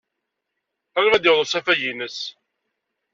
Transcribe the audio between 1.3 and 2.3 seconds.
usafag-nnes?